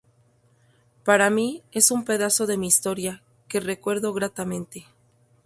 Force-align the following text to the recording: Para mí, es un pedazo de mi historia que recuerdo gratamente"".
Para 1.03 1.29
mí, 1.29 1.61
es 1.71 1.91
un 1.91 2.05
pedazo 2.05 2.47
de 2.47 2.57
mi 2.57 2.65
historia 2.65 3.21
que 3.47 3.59
recuerdo 3.59 4.13
gratamente"". 4.13 4.87